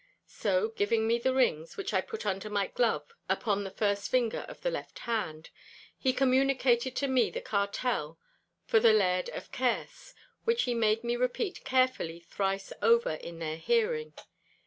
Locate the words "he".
5.95-6.11, 10.63-10.73